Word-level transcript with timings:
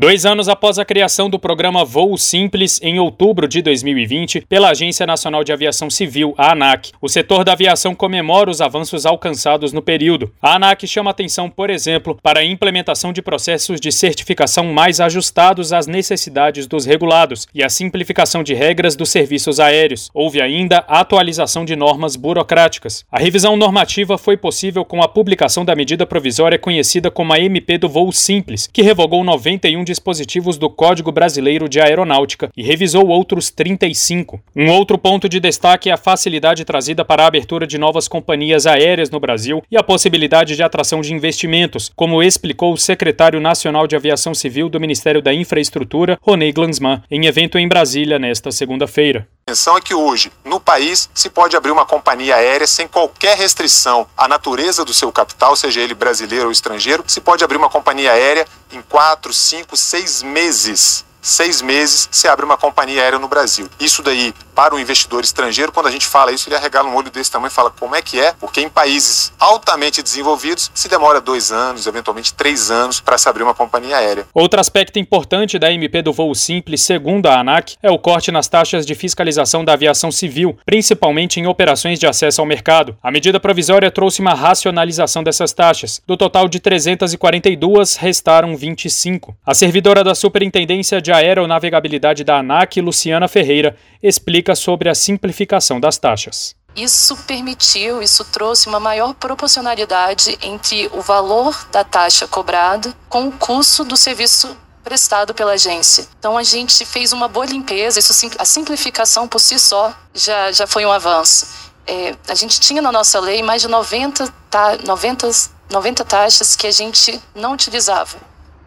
Dois 0.00 0.24
anos 0.24 0.48
após 0.48 0.78
a 0.78 0.84
criação 0.84 1.28
do 1.28 1.40
programa 1.40 1.84
Voo 1.84 2.16
Simples, 2.16 2.78
em 2.80 3.00
outubro 3.00 3.48
de 3.48 3.60
2020, 3.60 4.42
pela 4.42 4.70
Agência 4.70 5.04
Nacional 5.04 5.42
de 5.42 5.52
Aviação 5.52 5.90
Civil, 5.90 6.36
a 6.38 6.52
ANAC, 6.52 6.92
o 7.02 7.08
setor 7.08 7.42
da 7.42 7.50
aviação 7.54 7.96
comemora 7.96 8.48
os 8.48 8.60
avanços 8.60 9.04
alcançados 9.04 9.72
no 9.72 9.82
período. 9.82 10.32
A 10.40 10.54
ANAC 10.54 10.86
chama 10.86 11.10
atenção, 11.10 11.50
por 11.50 11.68
exemplo, 11.68 12.16
para 12.22 12.38
a 12.38 12.44
implementação 12.44 13.12
de 13.12 13.20
processos 13.20 13.80
de 13.80 13.90
certificação 13.90 14.66
mais 14.66 15.00
ajustados 15.00 15.72
às 15.72 15.88
necessidades 15.88 16.68
dos 16.68 16.86
regulados 16.86 17.48
e 17.52 17.64
a 17.64 17.68
simplificação 17.68 18.44
de 18.44 18.54
regras 18.54 18.94
dos 18.94 19.10
serviços 19.10 19.58
aéreos. 19.58 20.10
Houve 20.14 20.40
ainda 20.40 20.84
a 20.86 21.00
atualização 21.00 21.64
de 21.64 21.74
normas 21.74 22.14
burocráticas. 22.14 23.04
A 23.10 23.18
revisão 23.18 23.56
normativa 23.56 24.16
foi 24.16 24.36
possível 24.36 24.84
com 24.84 25.02
a 25.02 25.08
publicação 25.08 25.64
da 25.64 25.74
medida 25.74 26.06
provisória 26.06 26.56
conhecida 26.56 27.10
como 27.10 27.32
a 27.32 27.40
MP 27.40 27.78
do 27.78 27.88
Voo 27.88 28.12
Simples, 28.12 28.68
que 28.72 28.80
revogou 28.80 29.24
91 29.24 29.87
dispositivos 29.88 30.58
do 30.58 30.68
Código 30.68 31.10
Brasileiro 31.10 31.68
de 31.68 31.80
Aeronáutica 31.80 32.50
e 32.56 32.62
revisou 32.62 33.08
outros 33.08 33.50
35. 33.50 34.40
Um 34.54 34.70
outro 34.70 34.98
ponto 34.98 35.28
de 35.28 35.40
destaque 35.40 35.88
é 35.88 35.92
a 35.92 35.96
facilidade 35.96 36.64
trazida 36.64 37.04
para 37.04 37.24
a 37.24 37.26
abertura 37.26 37.66
de 37.66 37.78
novas 37.78 38.06
companhias 38.06 38.66
aéreas 38.66 39.10
no 39.10 39.18
Brasil 39.18 39.62
e 39.70 39.76
a 39.76 39.82
possibilidade 39.82 40.54
de 40.54 40.62
atração 40.62 41.00
de 41.00 41.14
investimentos, 41.14 41.90
como 41.96 42.22
explicou 42.22 42.72
o 42.72 42.78
secretário 42.78 43.40
nacional 43.40 43.86
de 43.86 43.96
Aviação 43.96 44.34
Civil 44.34 44.68
do 44.68 44.78
Ministério 44.78 45.22
da 45.22 45.32
Infraestrutura, 45.32 46.18
Ronei 46.20 46.52
Glansman, 46.52 47.02
em 47.10 47.24
evento 47.24 47.58
em 47.58 47.66
Brasília 47.66 48.18
nesta 48.18 48.52
segunda-feira. 48.52 49.26
Atenção 49.48 49.78
é 49.78 49.80
que 49.80 49.94
hoje, 49.94 50.30
no 50.44 50.60
país, 50.60 51.08
se 51.14 51.30
pode 51.30 51.56
abrir 51.56 51.70
uma 51.70 51.86
companhia 51.86 52.36
aérea 52.36 52.66
sem 52.66 52.86
qualquer 52.86 53.34
restrição 53.34 54.06
à 54.14 54.28
natureza 54.28 54.84
do 54.84 54.92
seu 54.92 55.10
capital, 55.10 55.56
seja 55.56 55.80
ele 55.80 55.94
brasileiro 55.94 56.44
ou 56.44 56.52
estrangeiro, 56.52 57.02
se 57.06 57.18
pode 57.18 57.42
abrir 57.42 57.56
uma 57.56 57.70
companhia 57.70 58.12
aérea 58.12 58.46
em 58.70 58.82
quatro, 58.82 59.32
cinco, 59.32 59.74
seis 59.74 60.22
meses 60.22 61.02
seis 61.20 61.60
meses 61.62 62.08
se 62.10 62.28
abre 62.28 62.44
uma 62.44 62.56
companhia 62.56 63.02
aérea 63.02 63.18
no 63.18 63.28
Brasil. 63.28 63.68
Isso 63.78 64.02
daí, 64.02 64.34
para 64.54 64.74
o 64.74 64.80
investidor 64.80 65.22
estrangeiro, 65.22 65.72
quando 65.72 65.86
a 65.86 65.90
gente 65.90 66.06
fala 66.06 66.32
isso, 66.32 66.48
ele 66.48 66.56
arregala 66.56 66.88
um 66.88 66.94
olho 66.94 67.10
desse 67.10 67.30
tamanho 67.30 67.50
e 67.50 67.54
fala 67.54 67.70
como 67.70 67.94
é 67.94 68.02
que 68.02 68.18
é, 68.18 68.32
porque 68.32 68.60
em 68.60 68.68
países 68.68 69.32
altamente 69.38 70.02
desenvolvidos 70.02 70.70
se 70.74 70.88
demora 70.88 71.20
dois 71.20 71.52
anos, 71.52 71.86
eventualmente 71.86 72.32
três 72.34 72.70
anos, 72.70 73.00
para 73.00 73.18
se 73.18 73.28
abrir 73.28 73.42
uma 73.42 73.54
companhia 73.54 73.96
aérea. 73.96 74.26
Outro 74.34 74.60
aspecto 74.60 74.98
importante 74.98 75.58
da 75.58 75.72
MP 75.72 76.02
do 76.02 76.12
voo 76.12 76.34
simples, 76.34 76.82
segundo 76.82 77.26
a 77.26 77.40
ANAC, 77.40 77.76
é 77.82 77.90
o 77.90 77.98
corte 77.98 78.30
nas 78.30 78.48
taxas 78.48 78.84
de 78.84 78.94
fiscalização 78.94 79.64
da 79.64 79.74
aviação 79.74 80.10
civil, 80.10 80.58
principalmente 80.64 81.40
em 81.40 81.46
operações 81.46 81.98
de 81.98 82.06
acesso 82.06 82.40
ao 82.40 82.46
mercado. 82.46 82.96
A 83.02 83.10
medida 83.10 83.38
provisória 83.38 83.90
trouxe 83.90 84.20
uma 84.20 84.34
racionalização 84.34 85.22
dessas 85.22 85.52
taxas. 85.52 86.02
Do 86.06 86.16
total 86.16 86.48
de 86.48 86.60
342, 86.60 87.96
restaram 87.96 88.56
25. 88.56 89.36
A 89.44 89.54
servidora 89.54 90.02
da 90.02 90.14
Superintendência 90.14 91.00
de 91.00 91.07
Aeronavegabilidade 91.16 92.24
da 92.24 92.38
ANAC, 92.38 92.80
Luciana 92.80 93.28
Ferreira, 93.28 93.76
explica 94.02 94.54
sobre 94.54 94.88
a 94.88 94.94
simplificação 94.94 95.80
das 95.80 95.98
taxas. 95.98 96.54
Isso 96.76 97.16
permitiu, 97.26 98.00
isso 98.00 98.24
trouxe 98.24 98.68
uma 98.68 98.78
maior 98.78 99.12
proporcionalidade 99.14 100.38
entre 100.42 100.88
o 100.92 101.00
valor 101.00 101.66
da 101.72 101.82
taxa 101.82 102.28
cobrada 102.28 102.94
com 103.08 103.28
o 103.28 103.32
custo 103.32 103.84
do 103.84 103.96
serviço 103.96 104.56
prestado 104.84 105.34
pela 105.34 105.52
agência. 105.52 106.06
Então 106.18 106.38
a 106.38 106.42
gente 106.42 106.86
fez 106.86 107.12
uma 107.12 107.28
boa 107.28 107.44
limpeza, 107.44 107.98
isso, 107.98 108.12
a 108.38 108.44
simplificação 108.44 109.26
por 109.26 109.38
si 109.40 109.58
só 109.58 109.92
já, 110.14 110.52
já 110.52 110.66
foi 110.66 110.86
um 110.86 110.92
avanço. 110.92 111.46
É, 111.86 112.14
a 112.28 112.34
gente 112.34 112.60
tinha 112.60 112.80
na 112.80 112.92
nossa 112.92 113.18
lei 113.18 113.42
mais 113.42 113.60
de 113.60 113.68
90, 113.68 114.32
ta, 114.48 114.78
90, 114.86 115.28
90 115.70 116.04
taxas 116.04 116.54
que 116.54 116.66
a 116.66 116.70
gente 116.70 117.20
não 117.34 117.54
utilizava. 117.54 118.16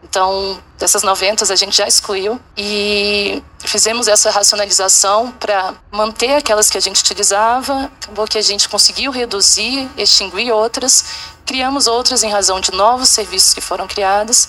Então, 0.02 0.60
dessas 0.78 1.02
90 1.02 1.50
a 1.52 1.56
gente 1.56 1.76
já 1.76 1.86
excluiu 1.86 2.40
e 2.56 3.42
fizemos 3.60 4.08
essa 4.08 4.30
racionalização 4.30 5.30
para 5.32 5.74
manter 5.90 6.34
aquelas 6.34 6.68
que 6.68 6.76
a 6.76 6.80
gente 6.80 7.00
utilizava, 7.00 7.90
acabou 8.00 8.26
que 8.26 8.36
a 8.36 8.42
gente 8.42 8.68
conseguiu 8.68 9.12
reduzir, 9.12 9.88
extinguir 9.96 10.52
outras, 10.52 11.04
criamos 11.46 11.86
outras 11.86 12.22
em 12.22 12.30
razão 12.30 12.60
de 12.60 12.72
novos 12.72 13.08
serviços 13.08 13.54
que 13.54 13.60
foram 13.60 13.86
criados 13.86 14.48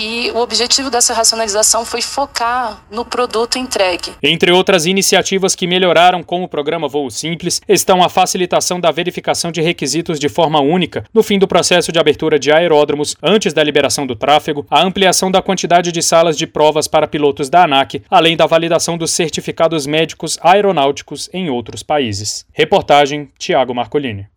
e 0.00 0.30
o 0.30 0.38
objetivo 0.38 0.90
dessa 0.90 1.12
racionalização 1.12 1.84
foi 1.84 2.00
focar 2.00 2.82
no 2.90 3.04
produto 3.04 3.58
entregue. 3.58 4.12
Entre 4.22 4.50
outras 4.50 4.86
iniciativas 4.86 5.54
que 5.54 5.66
melhoraram 5.66 6.22
com 6.22 6.42
o 6.42 6.48
programa 6.48 6.88
Voo 6.88 7.10
Simples 7.10 7.60
estão 7.68 8.02
a 8.02 8.08
facilitação 8.08 8.80
da 8.80 8.90
verificação 8.90 9.52
de 9.52 9.60
requisitos 9.60 10.18
de 10.18 10.30
forma 10.30 10.58
única 10.58 11.04
no 11.12 11.22
fim 11.22 11.38
do 11.38 11.46
processo 11.46 11.92
de 11.92 11.98
abertura 11.98 12.38
de 12.38 12.50
aeródromos 12.50 13.14
antes 13.22 13.52
da 13.52 13.62
liberação 13.62 14.06
do 14.06 14.16
tráfego, 14.16 14.66
a 14.70 14.82
ampliação 14.82 15.30
da 15.30 15.42
quantidade 15.42 15.92
de 15.92 16.02
salas 16.02 16.38
de 16.38 16.46
provas 16.46 16.88
para 16.88 17.06
pilotos 17.06 17.50
da 17.50 17.64
ANAC, 17.64 18.02
além 18.08 18.36
da 18.36 18.46
validação 18.46 18.96
dos 18.96 19.10
certificados 19.10 19.86
médicos 19.86 20.38
aeronáuticos 20.40 21.28
em 21.32 21.50
outros 21.50 21.82
países. 21.82 22.46
Reportagem 22.52 23.28
Tiago 23.38 23.74
Marcolini. 23.74 24.30